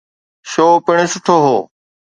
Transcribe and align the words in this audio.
Show 0.51 0.67
پڻ 0.85 0.97
سٺو 1.11 1.37
هو. 1.45 1.57